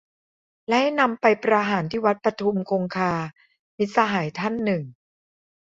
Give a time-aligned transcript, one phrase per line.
[0.67, 3.13] "และให้นำไปประหารที่วัดปทุมคงคา"-
[3.77, 4.83] มิตรสหายท่านหนึ่ง